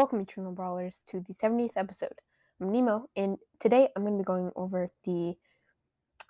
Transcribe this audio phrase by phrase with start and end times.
[0.00, 2.14] Welcome, Eternal Brawlers, to the 70th episode.
[2.58, 5.34] I'm Nemo, and today I'm going to be going over the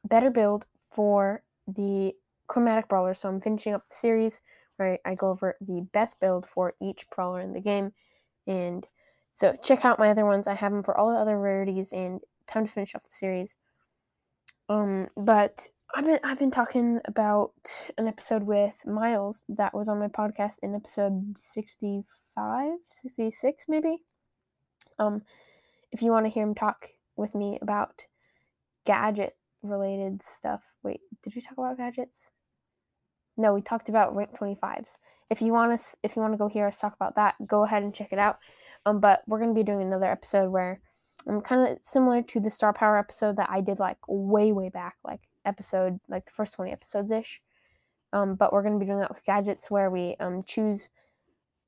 [0.04, 2.12] better build for the
[2.48, 3.14] Chromatic Brawler.
[3.14, 4.40] So I'm finishing up the series
[4.74, 7.92] where I go over the best build for each brawler in the game.
[8.48, 8.88] And
[9.30, 10.48] so check out my other ones.
[10.48, 13.54] I have them for all the other rarities, and time to finish off the series.
[14.68, 17.52] Um, but I've been I've been talking about
[17.98, 21.38] an episode with Miles that was on my podcast in episode
[22.40, 24.02] 65, 66 maybe.
[24.98, 25.22] Um
[25.92, 28.04] if you want to hear him talk with me about
[28.86, 30.62] gadget related stuff.
[30.82, 32.30] Wait, did we talk about gadgets?
[33.36, 34.98] No, we talked about rank 25s.
[35.30, 37.64] If you want us if you want to go hear us talk about that, go
[37.64, 38.38] ahead and check it out.
[38.86, 40.80] Um but we're going to be doing another episode where
[41.26, 44.70] um, kind of similar to the star power episode that I did like way way
[44.70, 47.42] back, like episode like the first twenty episodes ish.
[48.12, 50.88] Um, but we're gonna be doing that with gadgets where we um choose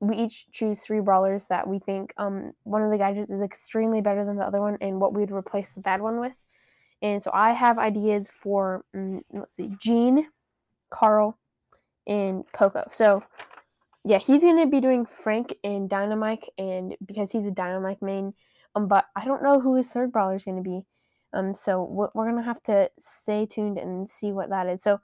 [0.03, 4.01] we each choose three brawlers that we think um one of the gadgets is extremely
[4.01, 6.37] better than the other one and what we'd replace the bad one with.
[7.01, 10.27] And so I have ideas for um, let's see, Gene,
[10.89, 11.37] Carl,
[12.07, 12.83] and Poco.
[12.91, 13.23] So
[14.05, 18.33] yeah, he's gonna be doing Frank and Dynamike, and because he's a Dynamike main,
[18.75, 20.81] um, but I don't know who his third brawler is going to be.
[21.33, 24.83] Um, so we're going to have to stay tuned and see what that is.
[24.83, 24.99] So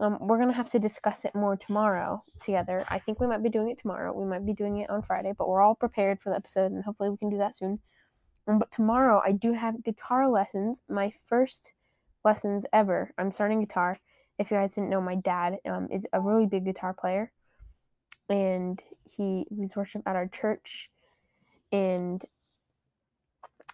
[0.00, 2.84] um, we're going to have to discuss it more tomorrow together.
[2.88, 4.12] I think we might be doing it tomorrow.
[4.12, 6.84] We might be doing it on Friday, but we're all prepared for the episode, and
[6.84, 7.80] hopefully we can do that soon.
[8.46, 11.72] Um, but tomorrow I do have guitar lessons, my first
[12.24, 13.12] lessons ever.
[13.18, 13.98] I'm starting guitar.
[14.38, 17.32] If you guys didn't know, my dad um, is a really big guitar player,
[18.28, 20.90] and he leads worship at our church,
[21.72, 22.24] and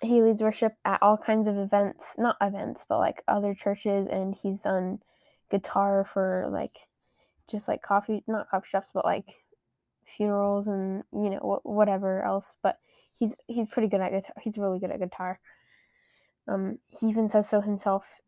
[0.00, 4.34] he leads worship at all kinds of events, not events, but like other churches, and
[4.34, 5.00] he's done
[5.50, 6.78] guitar for like
[7.50, 9.26] just like coffee, not coffee shops, but like
[10.04, 12.54] funerals and you know whatever else.
[12.62, 12.78] But
[13.14, 14.34] he's he's pretty good at guitar.
[14.42, 15.40] He's really good at guitar.
[16.48, 18.20] Um, he even says so himself,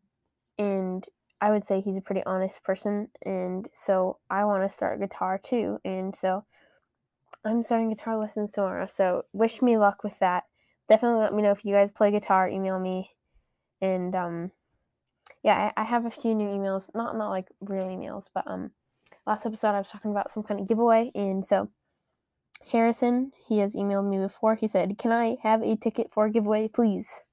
[0.57, 1.05] and
[1.39, 5.39] I would say he's a pretty honest person, and so I want to start guitar
[5.43, 6.45] too, and so
[7.45, 8.87] I'm starting guitar lessons tomorrow.
[8.87, 10.45] So wish me luck with that
[10.87, 12.47] definitely let me know if you guys play guitar.
[12.47, 13.11] Email me,
[13.81, 14.51] and um,
[15.43, 16.89] yeah, I, I have a few new emails.
[16.95, 18.71] Not not like real emails, but um,
[19.25, 21.69] last episode I was talking about some kind of giveaway, and so
[22.71, 24.55] Harrison he has emailed me before.
[24.55, 27.23] He said, "Can I have a ticket for a giveaway, please?"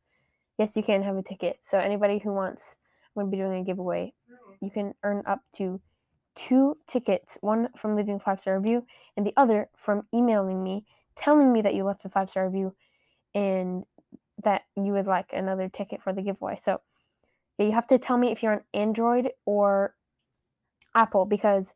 [0.58, 1.58] Yes, you can have a ticket.
[1.62, 2.76] So anybody who wants,
[3.16, 4.14] I'm gonna be doing a giveaway.
[4.60, 5.80] You can earn up to
[6.34, 8.86] two tickets, one from leaving a five star review,
[9.16, 10.84] and the other from emailing me
[11.14, 12.74] telling me that you left a five star review
[13.34, 13.84] and
[14.42, 16.56] that you would like another ticket for the giveaway.
[16.56, 16.80] So
[17.58, 19.94] you have to tell me if you're on Android or
[20.94, 21.74] Apple because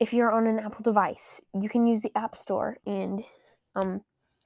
[0.00, 3.22] if you're on an Apple device, you can use the App Store and
[3.74, 4.02] um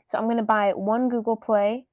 [0.07, 1.87] so I'm going to buy one Google Play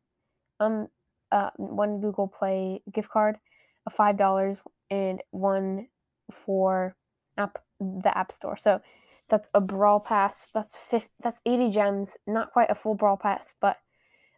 [0.59, 0.87] um
[1.31, 3.37] uh one Google Play gift card
[3.85, 5.87] of $5 and one
[6.31, 6.95] for
[7.37, 8.57] app the App Store.
[8.57, 8.81] So
[9.29, 10.47] that's a brawl pass.
[10.53, 13.77] That's 50, that's 80 gems, not quite a full brawl pass, but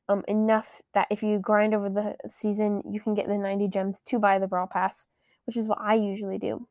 [0.10, 4.00] um, enough that if you grind over the season, you can get the 90 gems
[4.02, 5.08] to buy the Brawl Pass,
[5.46, 6.68] which is what I usually do.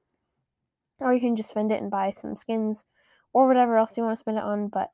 [0.99, 2.85] Or you can just spend it and buy some skins
[3.33, 4.91] or whatever else you want to spend it on, but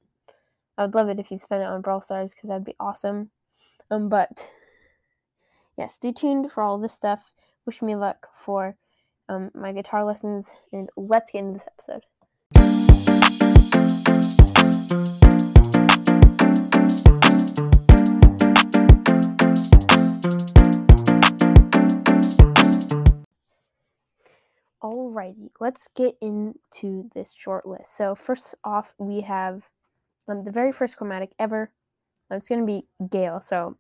[0.77, 3.31] I would love it if you spend it on Brawl Stars because that'd be awesome.
[3.91, 4.51] Um, but
[5.77, 7.33] yeah, stay tuned for all this stuff.
[7.67, 8.77] Wish me luck for
[9.29, 12.03] um, my guitar lessons, and let's get into this episode.
[25.22, 27.97] Alrighty, let's get into this short list.
[27.97, 29.69] So first off, we have
[30.28, 31.72] um, the very first chromatic ever.
[32.31, 33.41] Uh, it's going to be Gale.
[33.41, 33.77] So,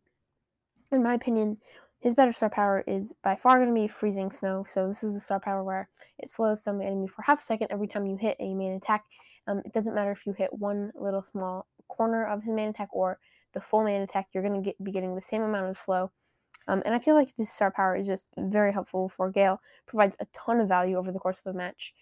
[0.92, 1.56] in my opinion,
[2.00, 4.64] his better star power is by far going to be Freezing Snow.
[4.68, 5.88] So this is a star power where
[6.18, 9.04] it slows some enemy for half a second every time you hit a main attack.
[9.48, 12.90] Um, it doesn't matter if you hit one little small corner of his main attack
[12.92, 13.18] or
[13.52, 14.28] the full main attack.
[14.32, 16.12] You're going to be getting the same amount of slow.
[16.68, 19.60] Um, and I feel like this star power is just very helpful for Gale.
[19.86, 21.92] Provides a ton of value over the course of a match.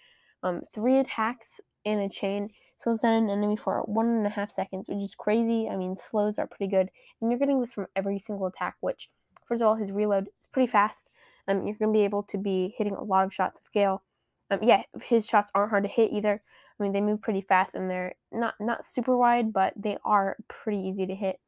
[0.43, 4.51] Um, three attacks in a chain slows down an enemy for one and a half
[4.51, 5.69] seconds, which is crazy.
[5.69, 6.91] I mean, slows are pretty good,
[7.21, 8.77] and you're getting this from every single attack.
[8.81, 9.11] Which,
[9.47, 11.11] first of all, his reload is pretty fast.
[11.49, 14.03] Um, you're going to be able to be hitting a lot of shots with Gale.
[14.51, 16.43] Um, yeah, his shots aren't hard to hit either.
[16.79, 20.37] I mean, they move pretty fast, and they're not not super wide, but they are
[20.49, 21.41] pretty easy to hit.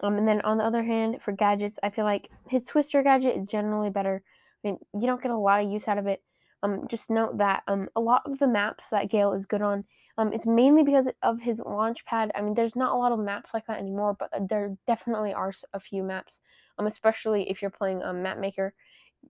[0.00, 3.36] Um, and then on the other hand, for gadgets, I feel like his Twister gadget
[3.36, 4.22] is generally better.
[4.64, 6.22] I mean, you don't get a lot of use out of it,
[6.62, 9.84] Um, just note that um, a lot of the maps that Gale is good on,
[10.16, 12.32] um, it's mainly because of his launch pad.
[12.34, 15.52] I mean, there's not a lot of maps like that anymore, but there definitely are
[15.74, 16.40] a few maps.
[16.78, 18.72] Um, especially if you're playing um, Map Maker,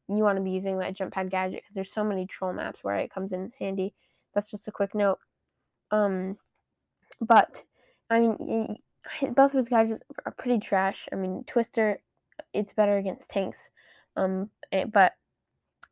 [0.08, 2.84] you want to be using that jump pad gadget because there's so many troll maps
[2.84, 3.94] where it comes in handy.
[4.32, 5.18] That's just a quick note.
[5.90, 6.38] Um,
[7.20, 7.64] but
[8.08, 8.76] I mean,
[9.22, 11.08] both of his gadgets are pretty trash.
[11.12, 11.98] I mean, Twister,
[12.52, 13.70] it's better against tanks,
[14.16, 15.14] um, it, eh, but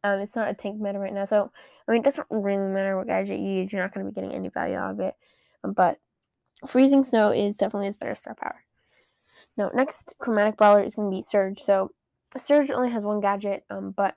[0.04, 1.24] um, it's not a tank meta right now.
[1.24, 1.50] So
[1.86, 3.72] I mean, it doesn't really matter what gadget you use.
[3.72, 5.14] You're not going to be getting any value out of it.
[5.64, 5.98] Um, but
[6.66, 8.64] freezing snow is definitely his better star power.
[9.56, 11.58] Now, next chromatic brawler is going to be Surge.
[11.58, 11.90] So
[12.36, 14.16] Surge only has one gadget, um, but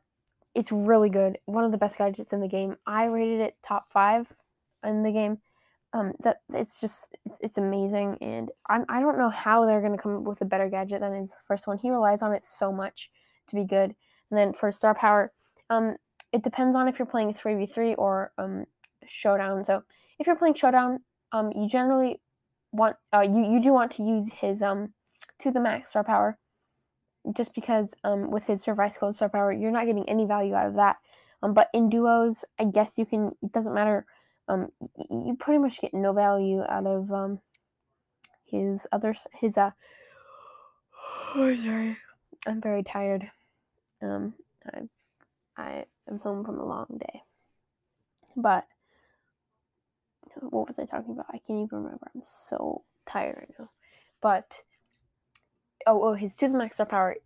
[0.54, 1.38] it's really good.
[1.46, 2.78] One of the best gadgets in the game.
[2.88, 4.32] I rated it top five
[4.84, 5.40] in the game
[5.96, 9.96] um, that it's just it's, it's amazing, and I'm, I don't know how they're going
[9.96, 11.78] to come up with a better gadget than his first one.
[11.78, 13.10] He relies on it so much
[13.48, 13.96] to be good.
[14.30, 15.32] And then for star power,
[15.70, 15.96] um,
[16.34, 18.66] it depends on if you're playing three v three or um
[19.08, 19.64] showdown.
[19.64, 19.84] So
[20.20, 21.00] if you're playing showdown,
[21.32, 22.22] um, you generally
[22.74, 24.94] want uh you you do want to use his um
[25.40, 26.38] to the max star power,
[27.34, 30.56] just because um with his Serve Ice Cold star power you're not getting any value
[30.56, 30.98] out of that.
[31.42, 33.32] Um, but in duos, I guess you can.
[33.42, 34.06] It doesn't matter
[34.48, 34.72] um,
[35.10, 37.40] you pretty much get no value out of um
[38.46, 39.72] his other his uh.
[41.38, 41.98] Oh, sorry,
[42.48, 43.30] I'm very tired.
[44.02, 44.36] Um,
[45.58, 47.24] I am home from a long day,
[48.38, 48.66] but
[50.40, 51.26] what was I talking about?
[51.30, 52.08] I can't even remember.
[52.14, 53.70] I'm so tired right now.
[54.22, 54.62] But
[55.86, 57.18] oh, oh, his two max star power.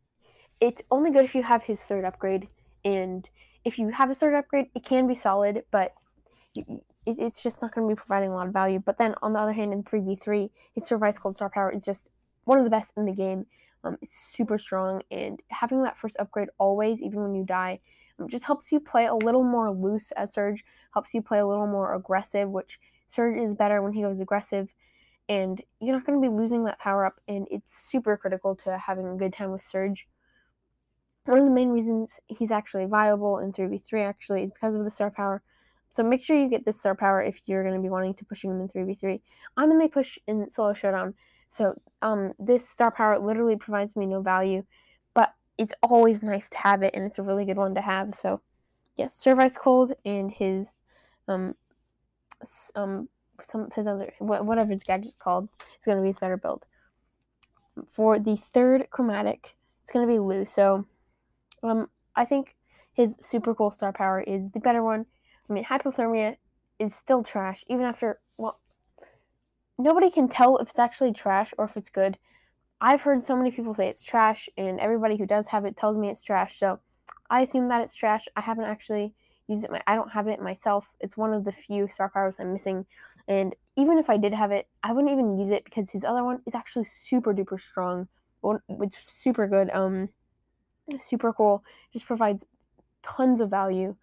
[0.59, 2.47] It's only good if you have his third upgrade,
[2.83, 3.29] and
[3.63, 5.93] if you have a third upgrade, it can be solid, but
[7.17, 8.79] it's just not going to be providing a lot of value.
[8.79, 11.85] But then on the other hand, in 3v3, his Serve Ice Cold Star Power is
[11.85, 12.11] just
[12.43, 13.45] one of the best in the game.
[13.83, 17.79] Um, it's super strong, and having that first upgrade always, even when you die,
[18.19, 21.45] um, just helps you play a little more loose as Surge, helps you play a
[21.45, 22.77] little more aggressive, which
[23.07, 24.73] Surge is better when he goes aggressive,
[25.29, 28.77] and you're not going to be losing that power up, and it's super critical to
[28.77, 30.07] having a good time with Surge.
[31.25, 34.89] One of the main reasons he's actually viable in 3v3 actually is because of the
[34.89, 35.43] star power.
[35.91, 38.25] So make sure you get this star power if you're going to be wanting to
[38.25, 39.19] pushing him in 3v3.
[39.57, 41.15] I'm in the push in solo showdown,
[41.47, 44.63] so um, this star power literally provides me no value,
[45.15, 48.13] but it's always nice to have it, and it's a really good one to have.
[48.13, 48.41] So
[48.95, 50.73] yes, Serve Cold and his
[51.27, 51.55] um
[52.75, 53.09] um
[53.41, 56.65] some his other whatever his gadget's called is going to be his better build.
[57.87, 60.45] For the third chromatic, it's going to be Lou.
[60.45, 60.85] So
[61.63, 62.55] um I think
[62.93, 65.05] his super cool star power is the better one
[65.49, 66.37] I mean, hypothermia
[66.77, 68.59] is still trash, even after, well,
[69.77, 72.17] nobody can tell if it's actually trash or if it's good.
[72.81, 75.97] I've heard so many people say it's trash, and everybody who does have it tells
[75.97, 76.79] me it's trash, so
[77.29, 78.27] I assume that it's trash.
[78.35, 79.13] I haven't actually
[79.47, 80.95] used it, my, I don't have it myself.
[80.99, 82.85] It's one of the few star powers I'm missing,
[83.27, 86.23] and even if I did have it, I wouldn't even use it because his other
[86.23, 88.07] one is actually super duper strong.
[88.69, 90.09] It's super good, um,
[91.01, 92.45] super cool, just provides
[93.01, 93.95] tons of value.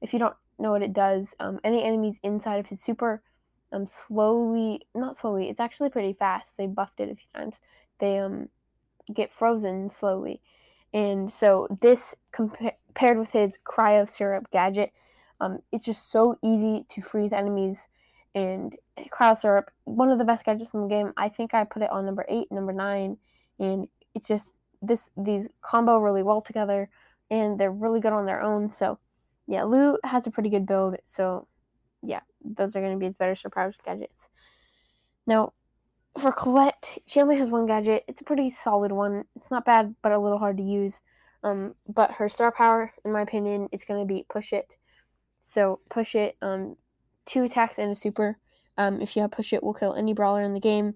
[0.00, 1.34] If you don't know what it does.
[1.40, 3.22] Um, any enemies inside of his super
[3.72, 6.56] um, slowly, not slowly, it's actually pretty fast.
[6.56, 7.60] They buffed it a few times.
[7.98, 8.48] They um,
[9.12, 10.40] get frozen slowly.
[10.92, 14.92] And so this compa- paired with his cryo syrup gadget,
[15.40, 17.86] um, it's just so easy to freeze enemies.
[18.34, 18.76] And
[19.10, 21.12] cryo syrup, one of the best gadgets in the game.
[21.16, 23.16] I think I put it on number eight, number nine,
[23.58, 24.50] and it's just
[24.82, 26.88] this these combo really well together,
[27.30, 28.70] and they're really good on their own.
[28.70, 28.98] So
[29.50, 31.48] yeah, Lou has a pretty good build, so
[32.02, 34.30] yeah, those are going to be his better surprise gadgets.
[35.26, 35.54] Now,
[36.16, 38.04] for Colette, she only has one gadget.
[38.06, 39.24] It's a pretty solid one.
[39.34, 41.00] It's not bad, but a little hard to use.
[41.42, 44.76] Um, but her star power, in my opinion, is going to be push it.
[45.40, 46.76] So push it, um,
[47.26, 48.38] two attacks and a super.
[48.78, 50.94] Um, if you have push it, will kill any brawler in the game,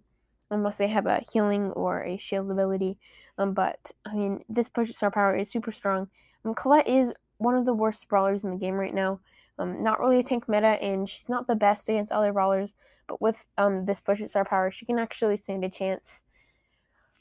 [0.53, 2.99] unless they have a healing or a shield ability.
[3.37, 6.09] Um, but I mean, this push it star power is super strong.
[6.45, 9.21] Um, Colette is one of the worst brawlers in the game right now.
[9.59, 12.75] Um, not really a tank meta, and she's not the best against other brawlers.
[13.07, 16.23] But with um, this push it star power, she can actually stand a chance.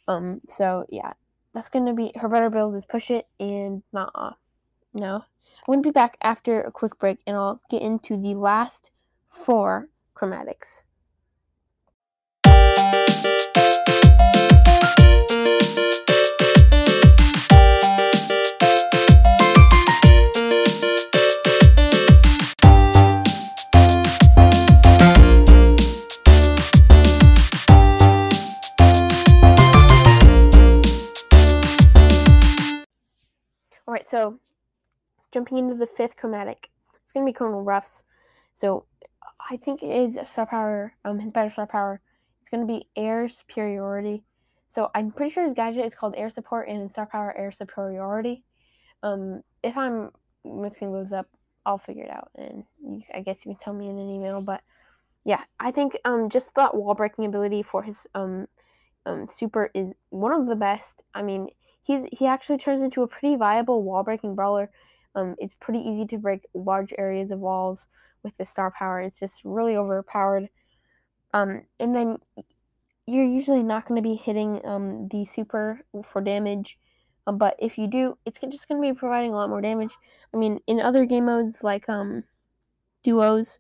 [0.08, 1.14] Um, so yeah,
[1.54, 4.32] that's gonna be her better build is push it and not uh,
[4.94, 5.24] no.
[5.68, 8.92] I'm gonna be back after a quick break, and I'll get into the last
[9.30, 10.84] four chromatics.
[35.34, 36.70] Jumping into the fifth chromatic.
[37.02, 38.04] it's going to be Colonel Ruffs.
[38.54, 38.86] So
[39.50, 42.00] I think his star power, um, his better star power,
[42.42, 44.24] is going to be air superiority.
[44.68, 47.52] So I'm pretty sure his gadget is called air support and his star power air
[47.52, 48.44] superiority.
[49.02, 50.12] Um, if I'm
[50.46, 51.28] mixing those up,
[51.66, 54.42] I'll figure it out, and you, I guess you can tell me in an email.
[54.42, 54.62] But
[55.24, 58.48] yeah, I think um, just that wall breaking ability for his um,
[59.06, 61.04] um, super is one of the best.
[61.14, 61.50] I mean,
[61.82, 64.72] he's he actually turns into a pretty viable wall breaking brawler.
[65.16, 67.88] Um, it's pretty easy to break large areas of walls
[68.24, 69.00] with the star power.
[69.02, 70.50] It's just really overpowered.
[71.34, 72.18] Um, and then
[73.06, 76.78] you're usually not going to be hitting um, the super for damage.
[77.28, 79.96] Um, but if you do, it's just going to be providing a lot more damage.
[80.34, 82.24] I mean, in other game modes like um,
[83.04, 83.60] duos,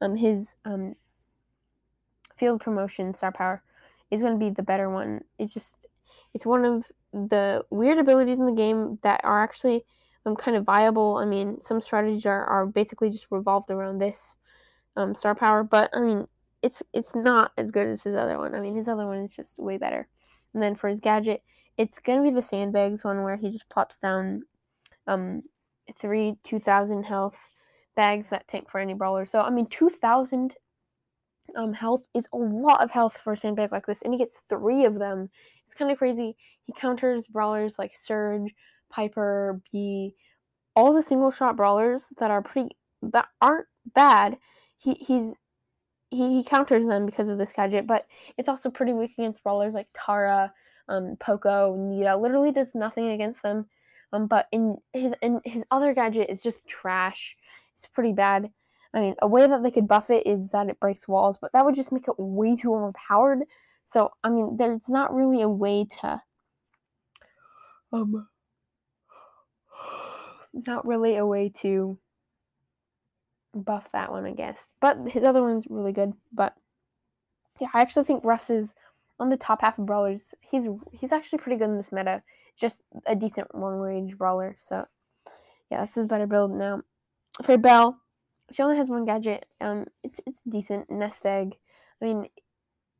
[0.00, 0.94] um, his um,
[2.36, 3.62] field promotion star power
[4.10, 5.22] is going to be the better one.
[5.38, 5.86] It's just,
[6.34, 9.84] it's one of the weird abilities in the game that are actually
[10.26, 11.16] um, kind of viable.
[11.16, 14.36] I mean, some strategies are, are basically just revolved around this
[14.96, 16.26] um, star power, but I mean,
[16.62, 18.54] it's it's not as good as his other one.
[18.54, 20.08] I mean, his other one is just way better.
[20.52, 21.42] And then for his gadget,
[21.78, 24.42] it's gonna be the sandbags one where he just plops down
[25.06, 25.42] um
[25.96, 27.50] three two thousand health
[27.96, 29.24] bags that tank for any brawler.
[29.24, 30.54] So I mean, two thousand
[31.56, 34.40] um health is a lot of health for a sandbag like this, and he gets
[34.40, 35.30] three of them.
[35.64, 36.36] It's kind of crazy.
[36.64, 38.54] He counters brawlers like Surge,
[38.90, 40.14] Piper, Bea,
[40.76, 44.38] all the single shot brawlers that are pretty that aren't bad.
[44.76, 45.36] He he's
[46.10, 48.06] he, he counters them because of this gadget, but
[48.36, 50.52] it's also pretty weak against brawlers like Tara,
[50.88, 52.16] um, Poco, Nita.
[52.16, 53.66] Literally does nothing against them.
[54.12, 57.36] Um, but in his in his other gadget, it's just trash.
[57.76, 58.50] It's pretty bad.
[58.92, 61.52] I mean, a way that they could buff it is that it breaks walls, but
[61.52, 63.44] that would just make it way too overpowered.
[63.84, 66.20] So, I mean, there's not really a way to
[67.92, 68.28] um
[70.52, 71.98] not really a way to
[73.54, 74.72] buff that one, I guess.
[74.80, 76.12] But his other one's really good.
[76.32, 76.54] But
[77.60, 78.74] yeah, I actually think Ruffs is
[79.18, 80.34] on the top half of brawlers.
[80.40, 82.22] He's he's actually pretty good in this meta.
[82.56, 84.56] Just a decent long range brawler.
[84.58, 84.86] So
[85.70, 86.82] yeah, this is better build now.
[87.42, 87.98] For Belle,
[88.50, 89.46] she only has one gadget.
[89.60, 91.56] Um, it's it's decent nest egg.
[92.00, 92.26] I mean,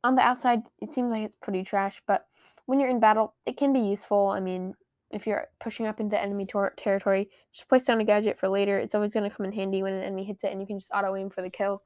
[0.03, 2.25] on the outside, it seems like it's pretty trash, but
[2.65, 4.29] when you're in battle, it can be useful.
[4.29, 4.75] I mean,
[5.13, 8.77] if you're pushing up into enemy tor- territory, just place down a gadget for later.
[8.79, 10.79] It's always going to come in handy when an enemy hits it, and you can
[10.79, 11.83] just auto aim for the kill.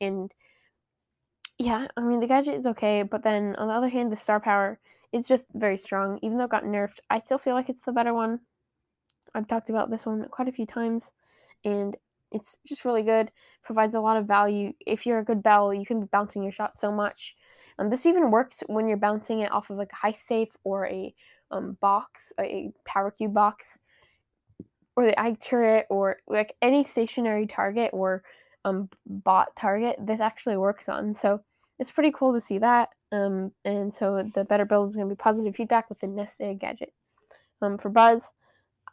[0.00, 0.32] And
[1.58, 4.40] yeah, I mean the gadget is okay, but then on the other hand, the star
[4.40, 4.80] power
[5.12, 6.18] is just very strong.
[6.22, 8.40] Even though it got nerfed, I still feel like it's the better one.
[9.34, 11.12] I've talked about this one quite a few times,
[11.64, 11.96] and
[12.32, 13.30] it's just really good.
[13.62, 14.72] Provides a lot of value.
[14.86, 17.36] If you're a good Belle, you can be bouncing your shot so much.
[17.78, 20.86] And this even works when you're bouncing it off of like a high safe or
[20.86, 21.14] a
[21.52, 23.78] um, box, a power cube box,
[24.96, 28.22] or the ag turret, or like any stationary target or
[28.64, 31.14] um, bot target, this actually works on.
[31.14, 31.40] So
[31.78, 32.90] it's pretty cool to see that.
[33.10, 36.40] Um, and so the better build is going to be positive feedback with the nest
[36.40, 36.92] egg gadget.
[37.60, 38.32] Um, for Buzz,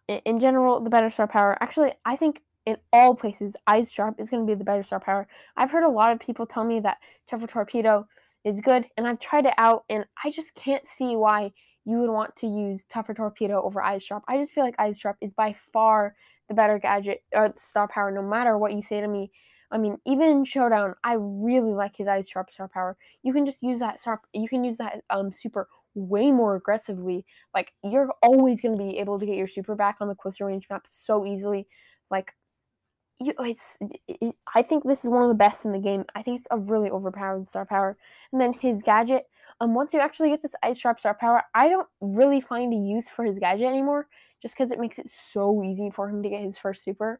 [0.07, 1.57] in general, the better star power.
[1.61, 4.99] Actually, I think in all places, Eyes Sharp is going to be the better star
[4.99, 5.27] power.
[5.55, 6.97] I've heard a lot of people tell me that
[7.27, 8.07] Tougher Torpedo
[8.43, 11.51] is good, and I've tried it out, and I just can't see why
[11.85, 14.23] you would want to use Tougher Torpedo over Eyes Sharp.
[14.27, 16.15] I just feel like Eyes Sharp is by far
[16.47, 19.31] the better gadget or star power, no matter what you say to me.
[19.71, 22.97] I mean, even in Showdown, I really like his Eyes Sharp star power.
[23.23, 24.21] You can just use that star.
[24.33, 27.25] You can use that um super way more aggressively.
[27.53, 30.45] Like you're always going to be able to get your super back on the closer
[30.45, 31.67] range map so easily.
[32.09, 32.33] Like
[33.19, 36.05] you, it's, it, I think this is one of the best in the game.
[36.15, 37.97] I think it's a really overpowered star power.
[38.31, 39.27] And then his gadget,
[39.59, 42.77] um, once you actually get this Eyes Sharp star power, I don't really find a
[42.77, 44.07] use for his gadget anymore,
[44.41, 47.19] just because it makes it so easy for him to get his first super.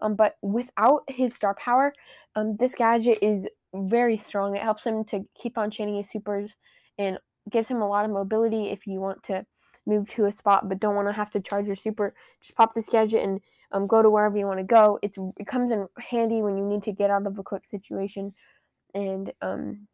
[0.00, 1.92] Um, but without his star power,
[2.34, 4.56] um, this gadget is very strong.
[4.56, 6.56] It helps him to keep on chaining his supers
[6.98, 7.18] and
[7.50, 9.44] gives him a lot of mobility if you want to
[9.86, 12.14] move to a spot but don't want to have to charge your super.
[12.40, 13.40] Just pop this gadget and
[13.72, 14.98] um, go to wherever you want to go.
[15.02, 18.34] It's it comes in handy when you need to get out of a quick situation,
[18.94, 19.86] and um,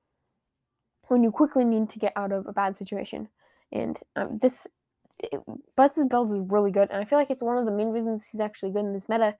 [1.08, 3.28] when you quickly need to get out of a bad situation.
[3.72, 4.66] And um, this
[5.18, 5.40] it,
[5.76, 8.26] Buzz's build is really good, and I feel like it's one of the main reasons
[8.26, 9.36] he's actually good in this meta.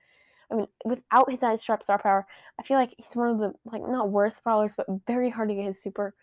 [0.51, 2.27] I mean, without his Eyes Sharp star power,
[2.59, 5.55] I feel like he's one of the like not worst brawlers, but very hard to
[5.55, 6.13] get his super,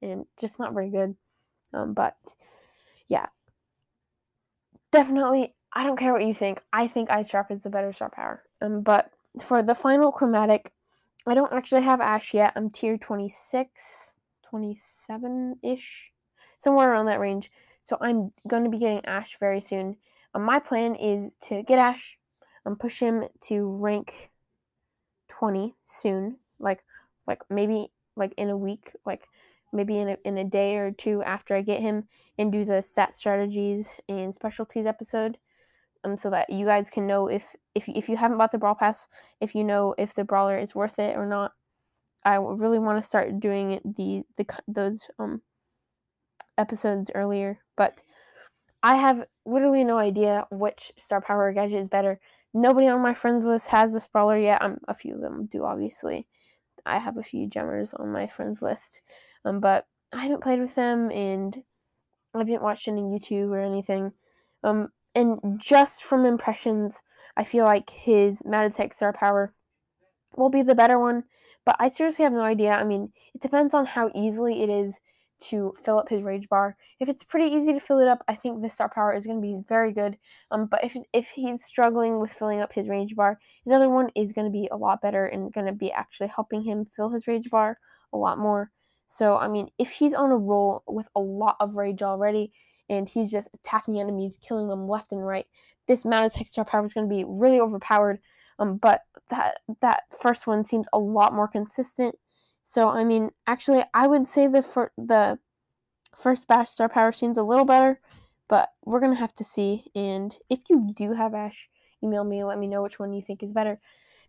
[0.00, 1.16] and just not very good.
[1.72, 2.16] Um, but
[3.08, 3.26] yeah,
[4.94, 6.62] definitely I don't care what you think.
[6.72, 8.44] I think Eyes Sharp is the better star power.
[8.62, 9.10] Um, but
[9.42, 10.72] for the final chromatic,
[11.26, 12.52] I don't actually have Ash yet.
[12.54, 14.14] I'm tier 26,
[14.48, 16.12] 27 ish,
[16.58, 17.50] somewhere around that range.
[17.82, 19.96] So I'm going to be getting Ash very soon.
[20.32, 22.16] Um, my plan is to get Ash,
[22.64, 24.30] and um, push him to rank
[25.28, 26.84] 20 soon, like
[27.26, 29.26] like maybe like in a week, like
[29.74, 32.04] maybe in a, in a day or two after I get him
[32.38, 35.38] and do the stat strategies and specialties episode.
[36.04, 38.74] Um, so that you guys can know if if if you haven't bought the brawl
[38.74, 39.08] pass,
[39.40, 41.52] if you know if the brawler is worth it or not.
[42.26, 45.40] I really want to start doing the the those um
[46.58, 48.02] episodes earlier, but
[48.82, 52.20] I have literally no idea which star power gadget is better.
[52.52, 54.62] Nobody on my friends list has the brawler yet.
[54.62, 56.26] Um, a few of them do, obviously.
[56.84, 59.00] I have a few gemmers on my friends list,
[59.44, 61.56] um, but I haven't played with them and
[62.34, 64.12] I haven't watched any YouTube or anything.
[64.62, 67.02] Um, and just from impressions,
[67.36, 69.54] I feel like his Mad As Heck star power
[70.36, 71.24] will be the better one.
[71.64, 72.72] But I seriously have no idea.
[72.72, 74.98] I mean, it depends on how easily it is
[75.40, 76.76] to fill up his rage bar.
[77.00, 79.40] If it's pretty easy to fill it up, I think this star power is going
[79.40, 80.16] to be very good.
[80.50, 84.10] Um, but if if he's struggling with filling up his rage bar, his other one
[84.14, 87.10] is going to be a lot better and going to be actually helping him fill
[87.10, 87.78] his rage bar
[88.12, 88.70] a lot more.
[89.06, 92.52] So I mean, if he's on a roll with a lot of rage already,
[92.90, 95.46] and he's just attacking enemies, killing them left and right,
[95.88, 98.20] this Mad As Heck star power is going to be really overpowered.
[98.58, 102.16] Um, but that that first one seems a lot more consistent
[102.64, 105.38] so I mean, actually, I would say the for the
[106.16, 108.00] first Bash Star Power seems a little better,
[108.48, 109.84] but we're gonna have to see.
[109.94, 111.68] And if you do have Ash,
[112.02, 113.80] email me let me know which one you think is better,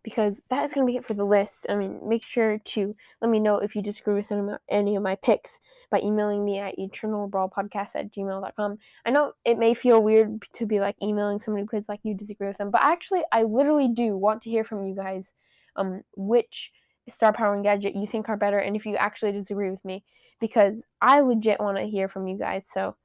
[0.06, 1.66] because that is gonna be it for the list.
[1.68, 4.32] I mean, make sure to let me know if you disagree with
[4.70, 5.60] any of my picks
[5.90, 8.78] by emailing me at eternalbrawlpodcast at gmail.com.
[9.06, 12.48] I know it may feel weird to be like emailing somebody because like you disagree
[12.48, 15.34] with them, but actually, I literally do want to hear from you guys.
[15.78, 16.72] Um, which
[17.10, 20.06] star power and gadget you think are better and if you actually disagree with me
[20.40, 22.68] because I legit want to hear from you guys.
[22.68, 22.96] So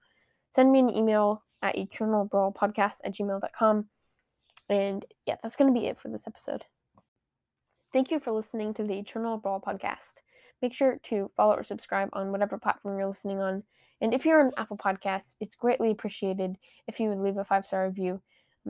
[0.55, 3.87] send me an email at eternalbrawlpodcast at gmail.com.
[4.69, 6.65] And yeah, that's going to be it for this episode.
[7.93, 10.23] Thank you for listening to the Eternal Brawl podcast.
[10.63, 13.65] Make sure to follow or subscribe on whatever platform you're listening on.
[14.01, 16.57] And if you're on Apple Podcasts, it's greatly appreciated
[16.87, 18.23] if you would leave a five star review.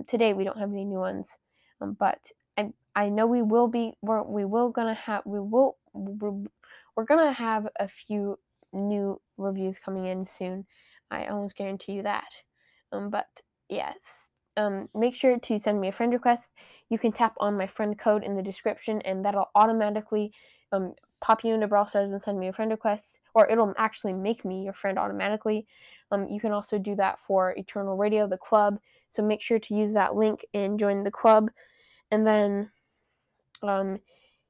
[0.06, 1.38] Today we don't have any new ones,
[1.80, 5.76] um, but I I know we will be we're, we will gonna have we will
[5.92, 6.44] we're,
[6.96, 8.38] we're gonna have a few
[8.72, 10.64] new reviews coming in soon.
[11.10, 12.28] I almost guarantee you that.
[12.92, 13.26] Um, but
[13.68, 16.52] yes, um, make sure to send me a friend request.
[16.88, 20.32] You can tap on my friend code in the description, and that'll automatically
[20.72, 24.12] um, pop you into Brawl Stars and send me a friend request, or it'll actually
[24.12, 25.66] make me your friend automatically.
[26.10, 28.78] Um, you can also do that for Eternal Radio, the club.
[29.10, 31.50] So make sure to use that link and join the club.
[32.10, 32.70] And then,
[33.62, 34.00] um,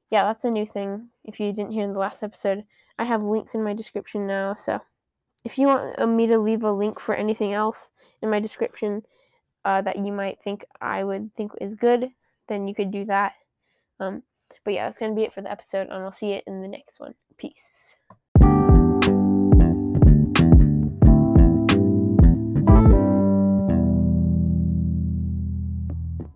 [0.09, 1.09] yeah, that's a new thing.
[1.23, 2.63] If you didn't hear in the last episode,
[2.97, 4.55] I have links in my description now.
[4.55, 4.79] So
[5.43, 9.03] if you want uh, me to leave a link for anything else in my description
[9.65, 12.09] uh, that you might think I would think is good,
[12.47, 13.33] then you could do that.
[13.99, 14.23] Um,
[14.63, 16.61] but yeah, that's going to be it for the episode, and I'll see you in
[16.61, 17.13] the next one.
[17.37, 17.90] Peace.